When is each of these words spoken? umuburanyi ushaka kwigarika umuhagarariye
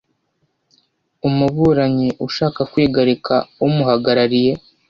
umuburanyi 1.27 2.09
ushaka 2.27 2.61
kwigarika 2.71 3.35
umuhagarariye 3.65 4.51